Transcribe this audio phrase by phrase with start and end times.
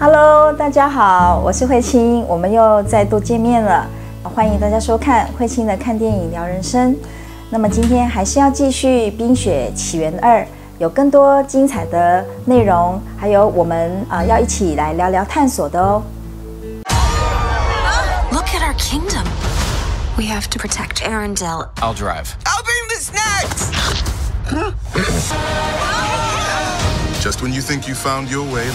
[0.00, 3.84] Hello，大家好，我是慧清，我们又再度见面了，
[4.22, 6.96] 欢迎大家收看慧清的看电影聊人生。
[7.50, 10.40] 那么今天还是要继续《冰雪奇缘二》，
[10.78, 16.00] 有更多精彩的内容，还有我们啊要一起来聊聊探索的哦。
[18.30, 19.24] Look at our kingdom.
[20.16, 21.70] We have to protect Arendelle.
[21.80, 22.36] I'll drive.
[22.44, 23.72] I'll bring the snacks!
[27.20, 28.68] Just when you think you found your way,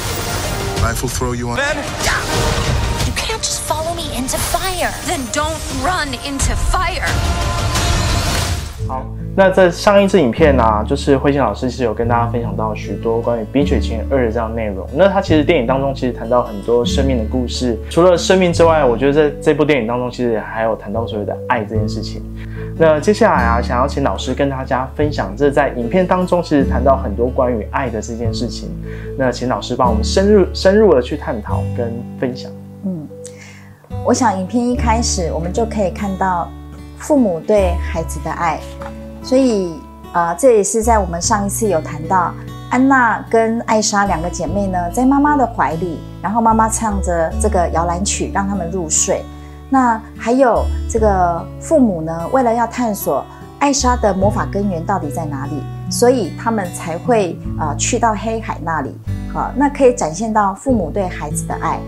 [0.84, 1.55] life will throw you on.
[1.55, 1.78] Ben!
[3.08, 4.92] You can't just follow me into fire.
[5.08, 7.08] Then don't run into fire.
[8.86, 14.86] 好，那在上一支影片呢、就是慧心老师其实有跟大家分享到许多关于《冰雪奇缘二》的这样的内容。
[14.94, 22.22] 那他其实电影当中其实谈到很多生命的故事，除了生命之外，我觉得在这部电影当中其实还有谈到所谓的爱这件事情。
[22.76, 28.70] 那接下来啊，想要请老师跟大家分享，这在影片当中其实谈到很多关于爱的这件事情。
[29.17, 32.52] 那请老师帮我们深入深入的去探讨跟分享。
[32.86, 33.08] 嗯
[34.03, 36.50] 我想影片一开始我们就可以看到
[36.97, 38.59] 父母对孩子的爱，
[39.22, 39.75] 所以
[40.12, 42.34] 啊、呃这也是在我们上一次有谈到
[42.72, 49.22] 安娜跟艾莎两个姐妹呢，在妈妈的怀里，然后妈妈唱着这个摇篮曲让他们入睡。
[49.73, 53.25] 那还有这个父母呢，为了要探索
[53.57, 58.95] 艾莎的魔法根源到底在哪里，所以他们才会啊、呃去到黑海那里。
[59.33, 61.79] 好，那可以展现到父母对孩子的爱。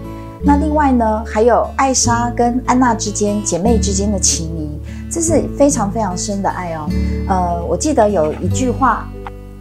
[0.44, 4.68] 那另外呢，还有艾莎跟安娜之间姐妹之间的情谊，
[5.12, 6.90] 这是非常非常深的爱哦。
[7.30, 9.08] 呃，我记得有一句话，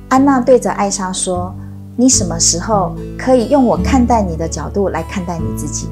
[0.08, 1.55] 安娜对着艾莎说
[1.95, 5.91] ：“你什么时候可以用我看待你的角度来看待你自己？”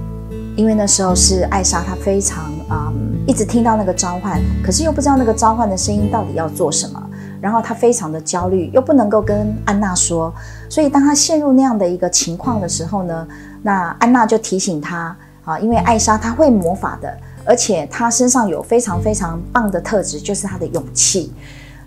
[0.55, 2.95] 因为那时候是艾莎，她非常嗯，
[3.27, 7.03] 一直听到那个召唤，可是又不知道那个召唤的声音到底要做什么，
[7.41, 10.33] 然后她非常的焦虑，又不能够跟安娜说，
[10.69, 13.27] 所以当她陷入那样的一个情况的时候呢，
[13.63, 17.17] 那安娜就提醒她啊，因为艾莎她会魔法的，
[17.47, 21.33] 而且她身上有非常非常棒的特质，就是她的勇气。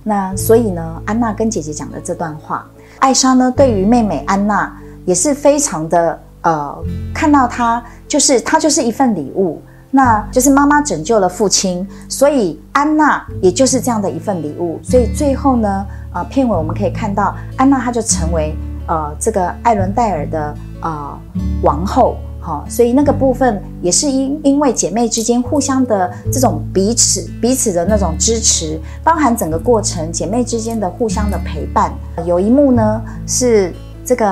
[0.03, 2.67] 那所以呢，安娜跟姐姐讲的这段话，
[2.99, 4.75] 艾莎呢对于妹妹安娜
[5.05, 6.83] 也是非常的呃，
[7.13, 9.61] 看到她就是她就是一份礼物，
[9.91, 14.79] 那就是妈妈拯救了父亲，所以安娜也就是这样的一份礼物。
[14.81, 18.55] 所以最后呢，呃，片尾我们可以看到安娜她就成为
[18.87, 21.19] 呃这个艾伦戴尔的呃
[21.61, 22.15] 王后。
[22.45, 31.91] 好、所以那个部分也是因因为姐妹之间互相的这种彼此彼此的那种支持，包含整个过程姐妹之间的互相的陪伴。
[32.23, 33.73] 有一幕呢是
[34.05, 34.25] 这个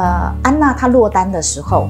[0.44, 1.90] 安娜她落单的时候，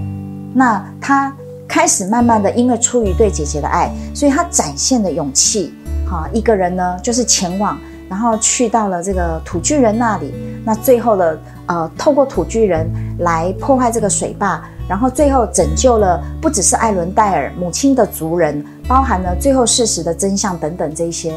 [0.53, 1.35] 那她
[1.67, 5.73] 开始慢慢的因为出于对姐姐的爱，所以她展现了勇气。
[6.07, 7.77] 好，一个人呢就是前往，
[8.09, 10.33] 然后去到了这个土巨人那里。
[10.66, 12.89] 那最后的呃，透过土巨人
[13.19, 21.33] 来破坏这个水坝，然后最后拯救了不只是艾伦戴尔母亲的族人，包含了最后事实的真相等等，这些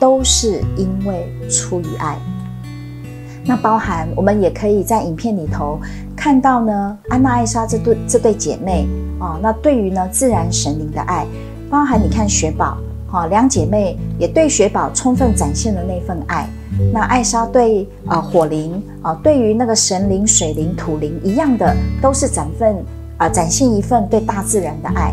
[0.00, 2.18] 都是因为出于爱。
[3.46, 5.78] 那包含我们也可以在影片里头
[6.16, 8.86] 看到呢，安娜艾莎这对这对姐妹
[9.20, 11.26] 啊、那对于呢自然神灵的爱，
[11.70, 12.76] 包含你看雪宝，
[13.10, 16.48] 哈、两姐妹也对雪宝充分展现了那份爱。
[16.92, 22.76] 那艾莎对啊、火灵啊、对于那个神灵、水灵、土灵一样的，都是展份
[23.16, 25.12] 啊、展现一份对大自然的爱。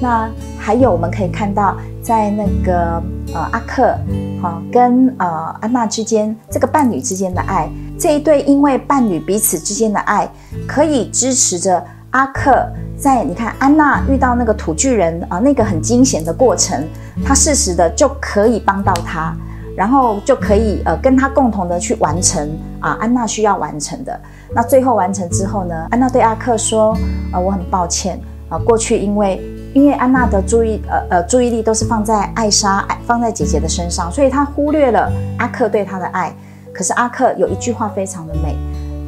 [0.00, 0.28] 那
[0.58, 3.96] 还有我们可以看到，在那个呃阿克
[4.42, 10.28] 好、跟呃安娜之间这个伴侣之间的爱，这一对因为伴侣彼此之间的爱，
[10.66, 12.66] 可以支持着阿克
[12.98, 16.86] 在你看安娜遇到那个土巨人啊、那个很惊险的过程，
[17.24, 19.34] 他适时的就可以帮到他。
[19.76, 22.48] 然后就可以呃跟他共同的去完成
[22.80, 24.20] 啊安娜需要完成的。
[24.54, 26.96] 那最后完成之后呢，安娜对阿克说
[27.32, 28.20] ：“呃，我很抱歉
[28.50, 29.42] 啊、过去因为
[29.72, 36.32] 因为安娜的注意呃呃注意力都是放在艾莎爱放在姐姐的身上，所以她忽略了阿克对她的爱。
[36.72, 38.56] 可是阿克有一句话非常的美，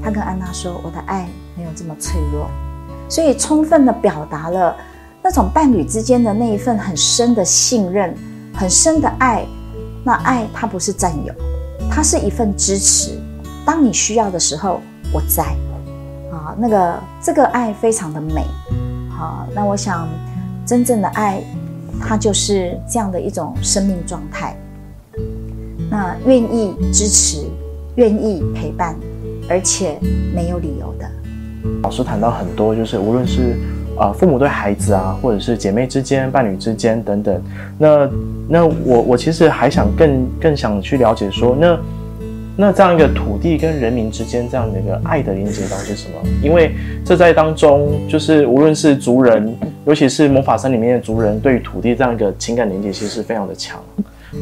[0.02, 2.48] 他跟安娜说：我的爱没有这么脆弱。
[3.08, 4.74] 所以充分的表达了
[5.22, 8.14] 那种伴侣之间的那一份很深的信任、
[8.54, 9.44] 很深的爱。
[10.06, 11.34] 那爱它不是占有，
[11.90, 13.18] 它是一份支持。
[13.64, 14.80] 当你需要的时候，
[15.12, 15.42] 我在。
[16.30, 18.44] 啊，那个这个爱非常的美。
[19.10, 20.08] 好，那我想
[20.64, 21.42] 真正的爱，
[22.00, 24.56] 它就是这样的一种生命状态。
[25.90, 27.44] 那愿意支持，
[27.96, 28.94] 愿意陪伴，
[29.48, 29.98] 而且
[30.32, 31.10] 没有理由的。
[31.82, 33.56] 老师谈到很多，就是无论是
[33.98, 37.42] 呃父母对孩子啊，或者是姐妹之间、伴侣之间等等。
[37.78, 38.10] 那
[38.48, 41.78] 那我我其实还想更更想去了解说，那
[42.58, 46.14] 那这样一个土地跟人民之间这样的一个爱的连接到底是什么？
[46.42, 49.54] 因为这在当中，就是无论是族人，
[49.84, 53.78] 尤其是魔法山里面的族人，对于土地这样一个情感连接，其实是非常的强。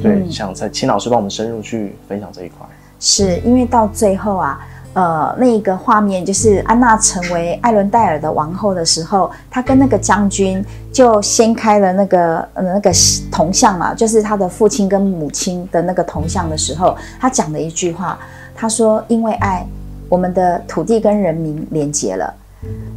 [0.02, 2.66] 对，想再请老师帮我们深入去分享这一块。
[3.00, 12.92] 是因为到最后啊，呃，那一个画面就是安娜成为艾伦戴尔的王后的时候，她跟那个将军就掀开了那个那个
[13.30, 18.16] 铜像嘛，就是他的父亲跟母亲的那个铜像的时候，他讲了一句话，
[18.54, 19.66] 他说：“因为爱，
[20.08, 22.32] 我们的土地跟人民连结了。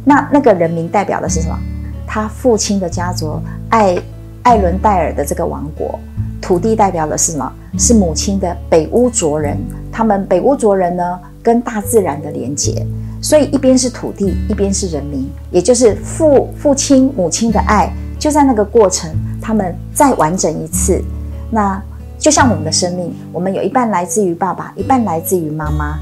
[0.04, 1.58] 那那个人民代表的是什么？
[2.06, 3.40] 他父亲的家族
[3.70, 3.98] 艾
[4.44, 5.98] 艾伦戴尔的这个王国。”
[6.40, 7.52] 土地代表的是什么？
[7.76, 9.58] 是母亲的北乌卓人。
[9.90, 12.86] 他们北乌卓人呢，跟大自然的连结，
[13.22, 19.10] 所以一边是土地，一边是人民，也就是父父亲母亲的爱，就在那个过程，
[19.40, 21.02] 他们再完整一次。
[21.50, 21.82] 那
[22.18, 25.98] 就像我们的生命，我们有一半来自于爸爸，一半来自于妈妈。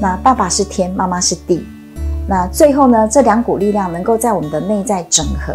[0.00, 1.64] 那爸爸是天，妈妈是地。
[2.26, 5.54] 那最后呢，这两股力量能够在我们的内在整合，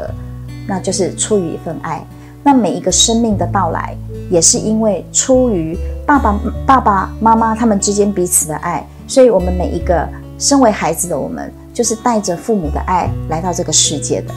[0.65, 2.01] 那就是出于一份爱。
[2.45, 3.93] 那每一个生命的到来。
[4.29, 6.33] 也是因为出于爸爸、
[6.65, 10.07] 爸爸妈妈他们之间彼此的爱，所以我们每一个
[10.37, 14.33] 身为孩子的我们，就是带着父母的爱来到这个世界的。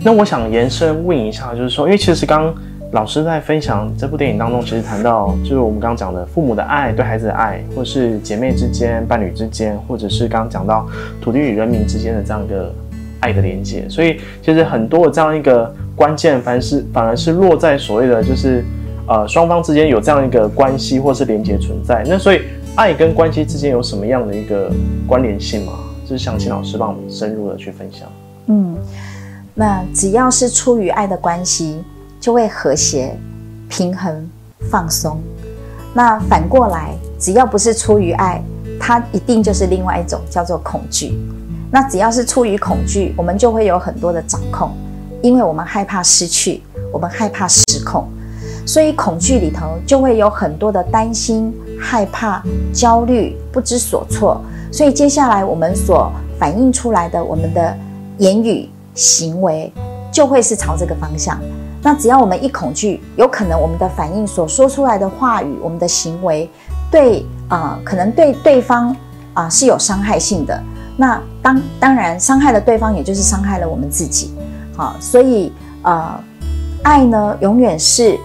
[0.00, 2.54] 那我想延伸问一下，就是说，因为其实刚
[2.92, 10.86] 老师在分享这部电影当中，其实谈到就是我们刚刚讲的父母的爱、对孩子的爱，或是姐妹之间、伴侣之间，或者是刚刚讲到
[11.20, 12.72] 土地与人民之间的这样一个
[13.20, 15.74] 爱的连接，所以其实很多的这样一个。
[15.96, 18.64] 关键凡是反而是落在所谓的就是，
[19.06, 22.02] 呃，双方之间有这样一个关系或是连接存在。
[22.04, 22.40] 那所以
[22.76, 24.68] 爱跟关系之间有什么样的一个
[25.06, 25.74] 关联性吗？
[26.02, 28.08] 就是想请老师帮我们深入的去分享。
[28.46, 28.76] 嗯，
[29.54, 31.80] 那只要是出于爱的关系，
[32.18, 33.16] 就会和谐、
[33.68, 34.28] 平衡、
[34.68, 35.20] 放松。
[35.94, 38.42] 那反过来，只要不是出于爱，
[38.80, 41.16] 它一定就是另外一种叫做恐惧。
[41.70, 44.72] 那只要是出于恐惧，我们就会有很多的掌控。
[45.22, 46.60] 因为我们害怕失去，
[46.92, 48.06] 我们害怕失控，
[48.66, 52.42] 所以恐惧里头就会有很多的担心、害怕、
[52.72, 54.40] 焦虑、不知所措。
[54.72, 57.76] 所以接下来我们所反映出来的，我们的
[58.18, 59.72] 言语行为
[60.12, 61.38] 就会是朝这个方向。
[61.82, 66.50] 那只要我们一恐惧，有可能我们的反应所说出来的话语，我们的行为，
[66.90, 68.96] 对啊，可能对对方
[69.34, 70.60] 啊是有伤害性的。
[70.96, 74.32] 那当当然伤害了对方，也就是伤害了我们自己。
[74.76, 76.18] 好，所以呃，
[76.82, 78.18] 爱呢，永远是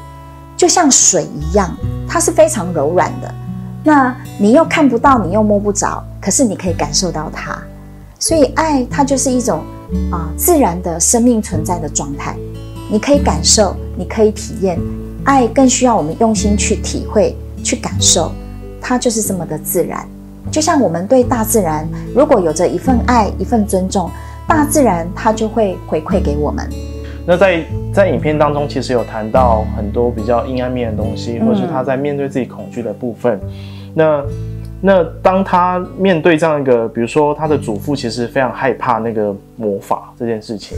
[0.60, 1.74] 就像水一样，
[2.06, 3.34] 它是非常柔软的。
[3.82, 7.58] 那你又看不到，你又摸不着，可是你可以感受到它。
[8.20, 9.64] 所以爱它就是一种
[10.12, 12.36] 啊自然的生命存在的状态。
[12.92, 14.78] 你可以感受，你可以体验，
[15.24, 18.30] 爱更需要我们用心去体会、去感受。
[18.82, 20.06] 它就是这么的自然，
[20.52, 24.12] 就像我们对大自然，如果有着一份爱、一份尊重。
[24.46, 26.68] 大自然它就会回馈给我们。
[27.30, 33.40] 那在在影片当中，其实有谈到很多比较阴暗面的东西，或是他在面对自己恐惧的部分。
[33.94, 34.24] 那
[34.82, 40.76] 那当他面对这样一个，比如说他的祖父其实非常害怕那个魔法这件事情，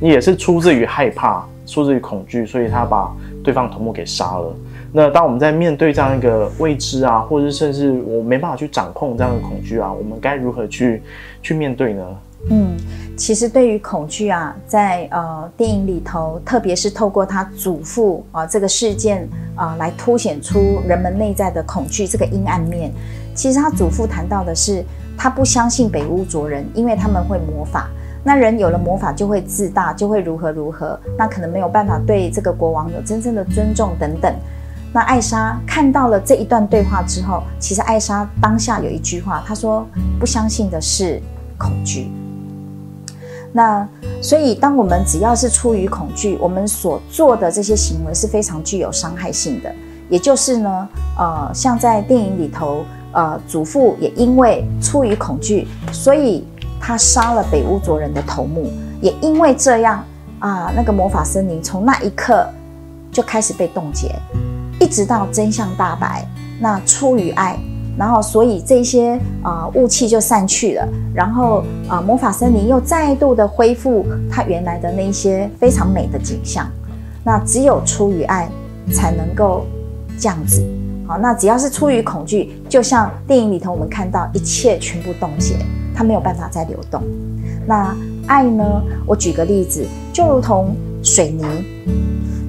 [0.00, 3.08] 你也是出自于害怕，出自于恐惧，所以他把
[3.44, 4.52] 对方头目给杀了。
[4.92, 11.00] 那当我们在面对这样一个未知啊，或者是甚至我没办法去掌控这样的恐惧啊，我们该如何去
[11.40, 12.04] 去面对呢？
[12.50, 12.76] 嗯，
[13.16, 22.92] 其实对于恐惧啊，在呃电影里头，特别是透过他祖父啊这个事件啊，来凸显出人们内在的恐惧这个阴暗面。
[23.34, 24.84] 其实他祖父谈到的是，
[25.16, 27.88] 他不相信北屋卓人，因为他们会魔法。
[28.24, 34.32] 那人有了魔法就会自大，就会如何如何，那可能没有办法对这个国王有真正的尊重等等。
[34.92, 39.86] 那艾莎看到了这一段对话之后，其实艾莎当下有一句话，她说
[40.20, 41.20] ：“不相信的是
[41.58, 42.10] 恐惧。”
[43.52, 43.86] 那
[44.22, 49.70] 所以，当我们只要是出于恐惧，我们所做的这些行为是非常具有伤害性的。
[50.08, 56.46] 也就是呢，呃，像在电影里头，呃，祖父也因为出于恐惧，所以
[56.80, 58.70] 他杀了北屋卓人的头目。
[59.00, 60.04] 也因为这样
[60.38, 62.46] 啊，那个魔法森林从那一刻
[63.10, 64.14] 就开始被冻结，
[64.80, 66.26] 一直到真相大白。
[66.60, 67.58] 那出于爱。
[67.98, 76.66] 然后，所以这些啊雾气就散去了，然后啊魔法森林又再度的恢复它原来的那些非常美的景象。
[77.24, 78.50] 那只有出于爱，
[78.92, 79.64] 才能够
[80.18, 80.64] 这样子。
[81.06, 85.54] 好，那只要是出于恐惧，就像电影里头我们看到一切全部冻结，
[85.94, 87.02] 它没有办法再流动。
[87.66, 87.94] 那
[88.26, 88.82] 爱呢？
[89.06, 91.44] 我举个例子，就如同水泥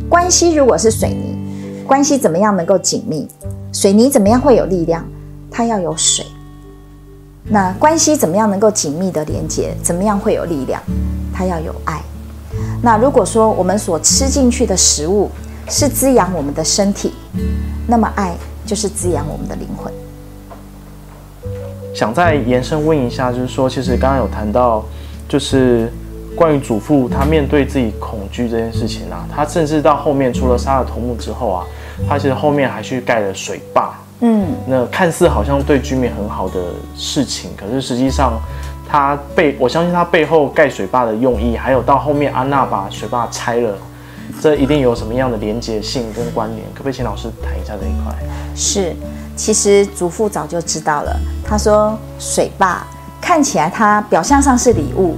[0.10, 1.38] 关系，如果是水泥
[1.86, 3.28] 关系，怎么样能够紧密？
[3.72, 5.04] 水泥怎么样会有力量？
[5.54, 6.26] 它要有水。
[7.46, 9.76] 那关系怎么样能够紧密的连接？
[9.84, 10.82] 怎么样会有力量？
[11.32, 12.02] 它要有爱。
[12.82, 15.30] 那如果说我们所吃进去的食物
[15.70, 17.14] 是滋养我们的身体，
[17.88, 19.94] 那么爱就是滋养我们的灵魂。
[21.94, 24.84] 想再延伸问一下，就是说，其实刚刚有谈到，
[25.30, 25.92] 就是
[26.36, 31.66] 关于祖父他面对自己恐惧这件事情啊，他甚至到后面除了杀了头目之后啊，
[32.10, 33.94] 他其实后面还去盖了水坝。
[34.26, 36.56] 嗯，那看似好像对居民很好的
[36.96, 38.40] 事情，可是实际上
[38.90, 43.76] 他背，我相信他背后盖水坝的用意，还有到后面安娜把水坝拆了，
[44.42, 46.62] 这一定有什么样的连结性跟关联？
[46.74, 48.16] 可不可以请老师谈一下这一块？
[48.56, 48.96] 是，
[49.36, 51.14] 其实祖父早就知道了。
[51.46, 52.82] 他说水坝
[53.20, 55.18] 看起来它表象上是礼物，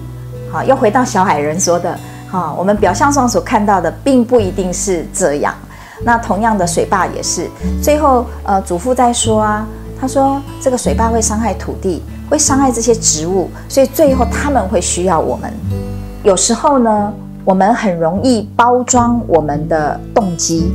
[0.52, 1.96] 好，又回到小矮人说的，
[2.28, 5.54] 好，我们表象上所看到的并不一定是这样。
[6.04, 7.50] 那同样的水坝也是，
[7.82, 9.66] 最后呃祖父在说啊，
[10.00, 15.52] 他说这个水坝会伤害土地，会伤害这些植物，所以最后他们会需要我们。
[16.24, 20.74] 有时候呢，我们很容易包装我们的动机，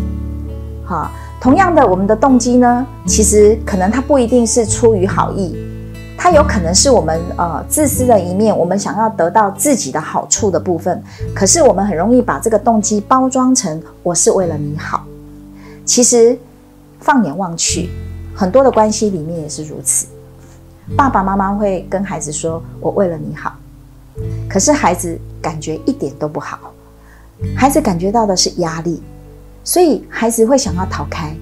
[0.87, 1.11] 哈，
[1.41, 5.57] 同样的我们的动机呢，其实可能它不一定是出于好意，
[6.23, 11.03] 它有可能是我们呃自私的一面，我们想要得到自己的好处的部分，
[11.35, 15.03] 可是我们很容易把这个动机包装成我是为了你好。
[15.87, 16.39] 其实，
[17.01, 17.89] 放眼望去，
[18.35, 20.09] 很多的关系里面也是如此。
[20.95, 23.55] 爸爸妈妈会跟孩子说：“我为了你好。”
[24.47, 26.59] 可是孩子感觉一点都不好，
[27.57, 29.03] 孩子感觉到的是压力，
[29.65, 31.35] 所以孩子会想要逃开。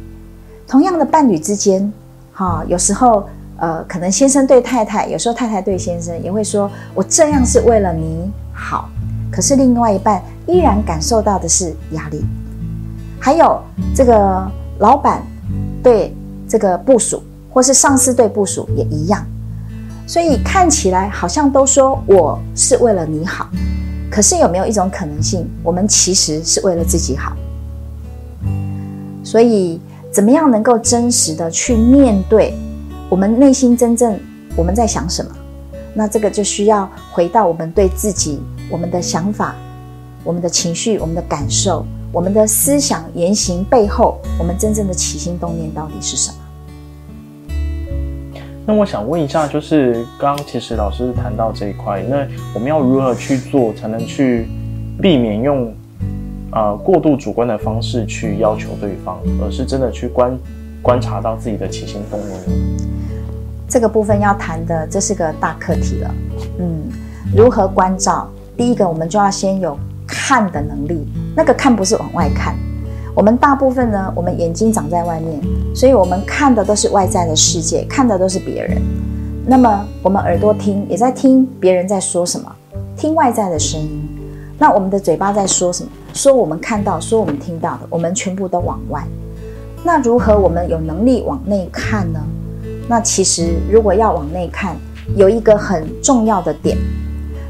[0.69, 1.93] 同样的伴侣之间，
[2.33, 8.89] 哈，有时候呃，可能先生对太太，有时候太太对先生也会说：“我这样是为了你好。”
[9.31, 12.25] 可是另外一半依然感受到的是压力。
[13.21, 13.61] 还有
[13.95, 15.23] 这个老板
[15.83, 16.15] 对
[16.49, 19.25] 这个部署，或是上司对部署也一样，
[20.07, 23.49] 所以看起来好像都说我是为了你好，
[24.09, 27.37] 可是有没有一种可能性，我们其实是为了自己好？
[29.25, 29.81] 所以
[30.13, 32.55] 怎么样能够真实的去面对
[33.11, 34.19] 我们内心真正
[34.55, 35.31] 我们在想什么？
[35.95, 38.39] 那这个就需要回到我们对自己、
[38.71, 39.57] 我们的想法、
[40.23, 41.85] 我们的情绪、我们的感受。
[42.11, 46.37] 我们的思想言行背后，我们真正的起心动念到底是什么？
[48.67, 54.49] 那我想问一下，就是刚刚其实老师谈到这一块，那我们要如何去做，才能去
[55.01, 55.73] 避免用
[56.53, 60.39] 呃过度主观的方式去要求对方，而是真的去观
[60.81, 62.98] 观察到自己的起心动念？
[63.69, 66.15] 这个部分要谈的，这是个大课题了。
[66.59, 66.83] 嗯，
[67.37, 68.29] 如何关照？
[68.57, 69.79] 第一个，我们就要先有。
[70.11, 71.07] 看的能力，
[71.37, 72.55] 那个看不是往外看，
[73.15, 75.39] 我们大部分呢，我们眼睛长在外面，
[75.75, 78.81] 所以我们看的都是外在的世界，看的都是别人。
[79.47, 82.51] 那么我们耳朵听，也在听别人在说什么，
[82.97, 84.09] 听外在的声音。
[84.59, 85.91] 那我们的嘴巴在说什么？
[86.15, 89.05] 说我们看到，说我们听到的，我们全部都往外。
[89.85, 92.21] 那如何我们有能力往内看呢？
[92.89, 94.77] 那其实如果要往内看，
[95.15, 96.77] 有一个很重要的点，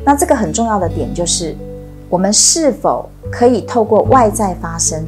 [0.04, 1.56] 那这个很重要的点就是。
[2.10, 5.04] 我们是否可以透过外在发生？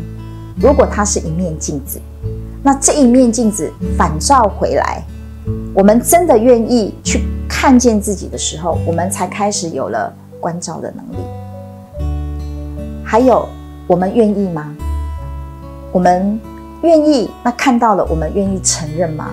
[0.61, 1.99] 如果它是一面镜子，
[2.63, 5.03] 那这一面镜子反照回来，
[5.73, 11.25] 我们真的愿意去看见自己的时候，我们才开始有了关照的能力。
[13.03, 13.49] 还有，
[13.87, 14.77] 我们愿意吗？
[15.93, 16.39] 我们
[16.83, 17.31] 愿意？
[17.43, 19.31] 那看到了，我们愿意承认吗？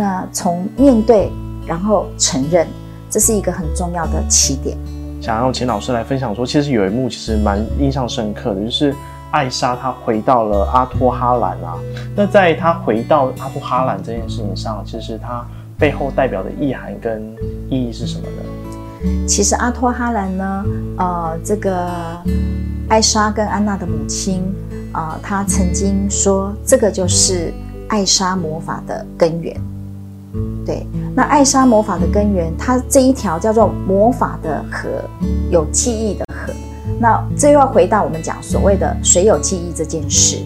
[0.00, 1.30] 那从面对，
[1.66, 2.66] 然后承认，
[3.10, 4.74] 这是一个很重要的起点。
[5.20, 8.94] 想让秦老师来分享说，其实有一幕其实蛮印象深刻的，就是
[9.30, 11.76] 艾莎她回到了阿托哈兰啊。
[12.16, 15.46] 那在她回到阿托哈兰这件事情上，其实她
[15.78, 17.22] 背后代表的意涵跟
[17.68, 19.28] 意义是什么呢？
[19.28, 20.64] 其实阿托哈兰呢，
[20.96, 21.90] 呃，这个
[22.88, 24.42] 艾莎跟安娜的母亲
[24.92, 27.52] 啊，她曾经说，这个就是
[27.90, 29.54] 艾莎魔法的根源。
[30.70, 30.86] 对，
[31.16, 34.88] 那艾莎魔法的根源，它这一条叫做魔法的河，
[35.50, 36.52] 有记忆的河。
[37.00, 40.38] 那这又要回到我们讲所谓的谁有记忆这件事。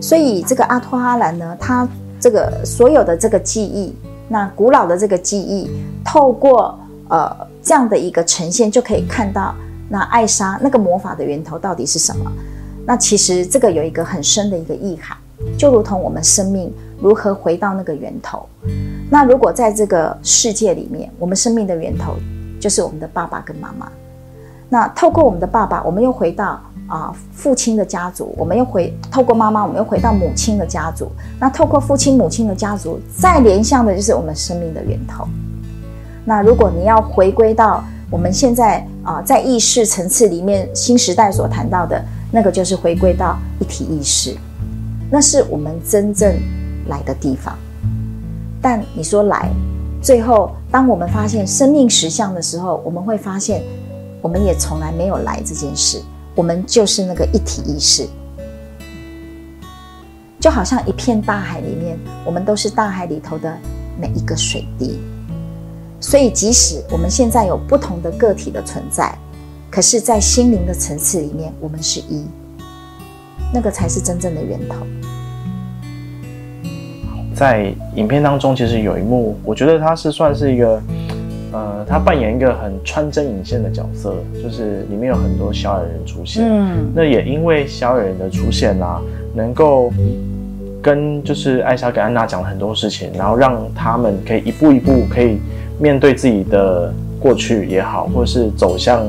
[0.00, 1.88] 所以这个阿托哈兰呢，它
[2.20, 3.92] 这个所有的这个记忆，
[4.28, 5.68] 那古老的这个记忆，
[6.04, 6.78] 透过
[7.08, 9.52] 呃这样的一个呈现，就可以看到
[9.88, 12.30] 那艾莎那个魔法的源头到底是什么。
[12.86, 15.18] 那其实这个有一个很深的一个意涵，
[15.58, 18.46] 就如同我们生命如何回到那个源头。
[19.10, 22.14] 那如果在这个世界里面，我们生命的源头
[22.58, 23.86] 就是我们的爸爸跟妈妈。
[24.68, 31.12] 那透过我们的爸爸，我们又回到啊父亲的家族，我们又回透过妈妈，我们又回到母亲的家族。
[31.38, 35.28] 那透过父亲母亲的家族，再连向的就是我们生命的源头。
[36.24, 44.34] 那如果你要回归到我们现在啊，在意识层次里面，新时代所谈到的那个，就是回归到一体意识，
[45.10, 46.34] 那是我们真正
[46.88, 47.56] 来的地方。
[48.60, 49.50] 但你说来，
[50.02, 53.62] 最后当我们发现生命实相的时候，我们会发现，
[54.22, 56.02] 我们也从来没有来这件事，
[56.34, 58.08] 我们就是那个一体意识，
[60.40, 63.54] 就好像一片大海里面，我们都是大海里头的
[64.00, 64.98] 每一个水滴。
[66.00, 69.16] 所以，即使我们现在有不同的个体的存在，
[69.70, 72.26] 可是，在心灵的层次里面，我们是一，
[73.52, 74.76] 那个才是真正的源头。
[77.34, 80.80] 在影片当中，其实有一幕，我觉得他是算是一个，
[81.52, 86.46] 呃，他扮演一个很穿针引线的角色，就是里面有很多小矮人出现。
[86.48, 89.00] 嗯，那也因为小矮人的出现啊，
[89.34, 89.92] 能够
[90.80, 95.38] 跟就是艾莎跟安娜讲了很多事情，然后让他们可以一步一步可以
[95.78, 99.04] 面对自己的过去也好，或者是走向。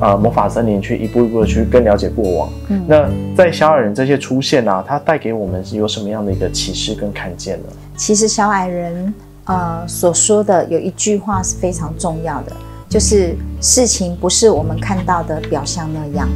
[0.00, 2.52] 呃，魔法森林去一步一步的去更了解过往。
[2.68, 7.68] 嗯，那在小矮人这些出现啊，它带给我们有什么样的一个启示跟看见呢？
[7.96, 9.14] 其实小矮人
[9.44, 12.52] 呃所说的有一句话是非常重要的，
[12.88, 16.28] 就是事情不是我们看到的表象那样。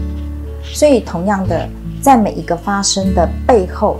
[0.62, 1.68] 所以同样的，
[2.00, 3.98] 在每一个发生的背后，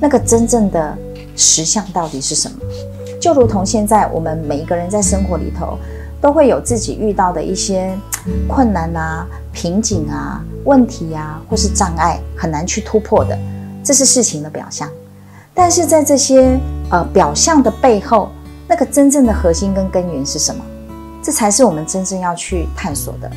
[0.00, 0.96] 那个真正的
[1.34, 2.56] 实相到底是什么？
[3.20, 5.78] 就如同现在我们每一个人在生活里头。
[6.18, 7.92] 都会有自己遇到的一些
[8.48, 13.38] 困难啊、瓶颈啊、问题啊，或是障碍，很难去突破的，
[13.82, 14.88] 这是事情的表象。
[15.54, 16.58] 但是在这些
[16.90, 18.30] 呃表象的背后，
[18.68, 20.64] 那个真正的核心跟根源是什么？
[21.22, 23.30] 这才是我们真正要去探索的。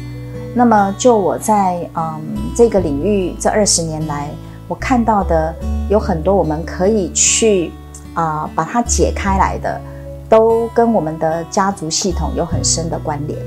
[0.53, 2.21] 那么，就我在嗯
[2.55, 4.29] 这个领域这二十年来，
[4.67, 5.53] 我看到的
[5.89, 7.71] 有很多我们可以去
[8.13, 9.81] 啊把它解开来的。
[10.29, 13.39] 都跟我们的家族系统有很深的关联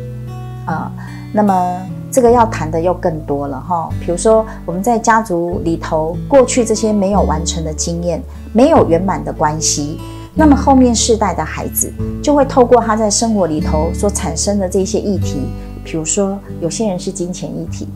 [0.67, 0.91] 啊。
[1.33, 3.89] 那么这个要谈的又更多了哈。
[4.01, 9.99] 比如说我们在家族里头过去这些没有完成的经验，没有圆满的关系，
[10.35, 11.93] 那么后面世代的孩子
[12.23, 15.41] 就会透过他在生活里头所产生的这些议题，
[15.85, 17.89] 比如说有些人是金钱议题、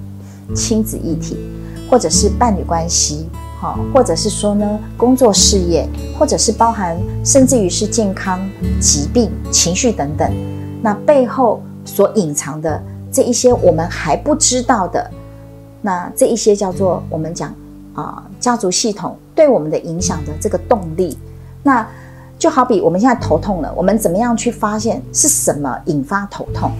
[0.55, 1.37] 亲子议题，
[1.90, 3.29] 或者是伴侣关系。
[3.59, 6.94] 好，或者是说呢，工作事业，或者是包含，
[7.25, 8.38] 甚至于是健康、
[8.79, 10.31] 疾病、情绪等等，
[10.83, 12.83] 那背后所隐藏的
[13.16, 15.11] 这一些我们还不知道的，
[15.81, 17.55] 那这一些叫做我们讲
[17.94, 21.16] 啊，家族系统对我们的影响的这个动力，
[21.62, 21.88] 那
[22.38, 26.70] 就好比我们现在头痛了，我们怎么样去发现是什么引发头痛？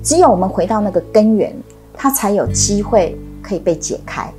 [0.00, 1.52] 只有我们回到那个根源，
[1.92, 4.32] 它才有机会可以被解开。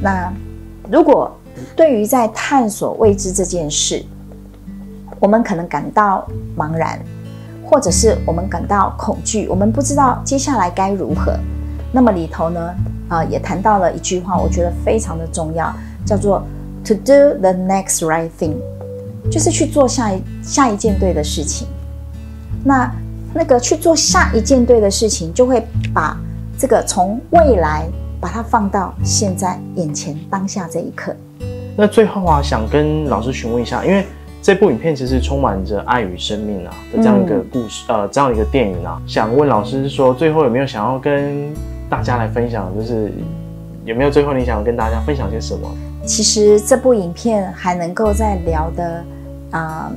[0.00, 0.32] 那
[0.90, 1.30] 如果
[1.76, 4.02] 对于在探索未知这件事，
[5.20, 6.98] 我们可能感到茫然，
[7.70, 11.38] 或者是我们感到恐惧，我们不知道接下来该如何。
[11.92, 12.74] 那么里头呢，
[13.08, 15.72] 啊，也谈到了一句话，我觉得非常的重要，
[16.04, 16.42] 叫做
[16.84, 18.56] “to do the next right thing”，
[19.30, 21.68] 就是去做下一下一件对的事情。
[22.64, 22.92] 那
[23.32, 26.16] 那个去做下一件对的事情，就会把
[26.58, 27.86] 这个从未来。
[28.22, 31.16] 把它放到现在眼前当下这一刻。
[31.74, 34.04] 那最后啊，想跟老师询问一下，因为
[34.42, 41.52] 这部影片其实充满着爱与生命啊的这样一个故事，呃，这样一个电影啊，想问老师说，最后有没有想要跟
[41.88, 43.12] 大家来分享，就是
[43.84, 45.68] 有没有最后你想跟大家分享些什么？
[46.06, 49.04] 其实这部影片还能够在聊的
[49.50, 49.92] 啊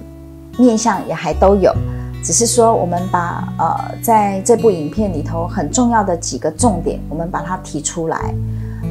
[0.58, 1.74] 面向也还都有。
[2.22, 8.34] 只是说，我们把呃，在这部影片里头很重要的几个重点，我们把它提出来。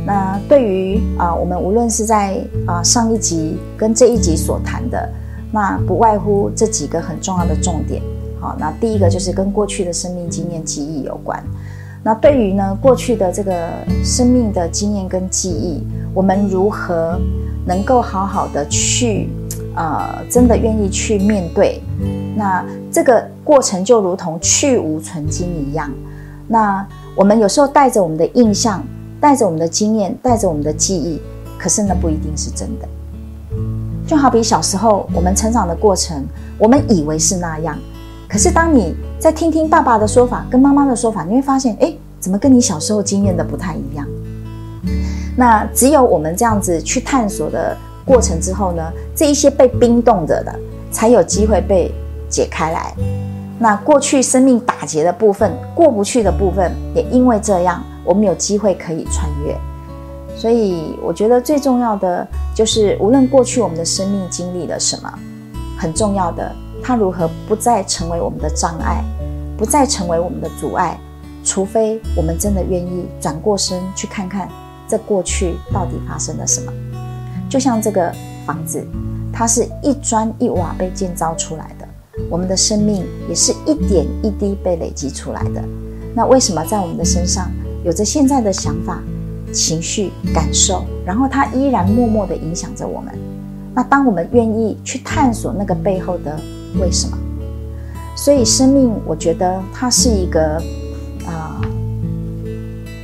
[0.05, 5.09] 那对于啊，我们无论是在啊上一集跟这一集所谈的，
[5.53, 8.03] 那不外乎这几个很重要的重点。
[8.41, 11.41] 好，那第一个就是跟过去的生命经验记忆有关。
[12.03, 13.69] 那对于呢过去的这个
[14.03, 15.81] 生命的经验跟记忆，
[16.13, 17.21] 我们如何
[17.65, 19.29] 能够好好的去
[19.77, 21.81] 呃，真的愿意去面对？
[22.35, 25.89] 那这个过程就如同去无存精一样。
[26.49, 26.85] 那
[27.15, 28.83] 我们有时候带着我们的印象，
[29.21, 31.21] 带着我们的经验，带着我们的记忆，
[31.57, 32.89] 可是那不一定是真的。
[34.13, 36.23] 就好比小时候我们成长的过程，
[36.59, 37.79] 我们以为是那样，
[38.29, 44.07] 可是当你再听听爸爸的说法，跟妈妈的说法，你会发现，哎，怎么跟你小时候经验的不太一样？
[45.35, 48.83] 那只有我们这样子去探索的过程之后呢，
[49.17, 50.55] 这一些被冰冻着的，
[50.91, 51.91] 才有机会被。
[52.29, 52.95] 解开来，
[53.59, 59.55] 那过去生命打结的部分、过不去的部分，也因为这样，我们有机会可以穿越。
[60.43, 65.09] 所以我觉得最重要的就是，无论过去我们的生命经历了什么，
[65.79, 66.53] 很重要的，
[66.83, 69.05] 它如何不再成为我们的障碍，
[69.57, 70.99] 不再成为我们的阻碍，
[71.45, 74.49] 除非我们真的愿意转过身去看看
[74.89, 76.73] 这过去到底发生了什么。
[77.49, 78.13] 就像这个
[78.45, 78.85] 房子，
[79.33, 81.87] 它是一砖一瓦被建造出来的，
[82.29, 85.63] 我们的生命也是一点一滴被累积出来的。
[86.17, 87.49] 那为什么在我们的身上
[87.85, 89.01] 有着现在的想法？
[89.53, 93.13] 情绪感受，然后它依然默默的影响着我们。
[93.75, 96.39] 那当我们愿意去探索那个背后的
[96.81, 97.17] 为什么，
[98.17, 100.61] 所以生命，我觉得它是一个
[101.27, 101.61] 啊，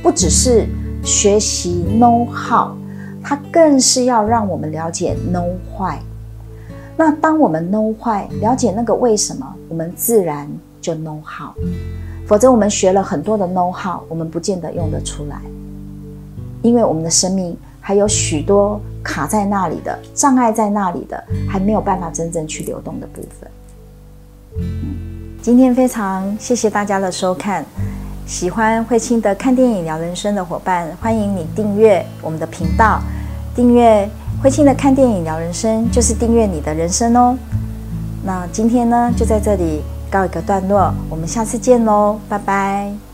[0.03, 0.67] 不只是
[1.03, 2.75] 学习 know how，
[3.23, 5.97] 它更是要让我们了解 know why。
[6.95, 10.47] 那当我们 know why 了解那个为什么，我们自然
[10.81, 11.53] 就 know how。
[12.27, 15.41] 否则，我们学了很多的 know how，我们不见得用得出来。
[16.61, 23.49] 因为我们的生命还有许多卡在那里的障碍，在那里的还没有办法真正去流动的部分。
[25.41, 27.65] 今天非常谢谢大家的收看，
[28.25, 32.99] 喜欢慧清的看电影聊人生的伙伴，欢迎你订阅我们的频道，
[33.55, 34.07] 订阅
[34.43, 37.37] 慧清的看电影聊人生，就是订阅你的人生哦。
[38.23, 43.08] 那今天呢，就在这里告一个段落，我们下次见喽，拜拜。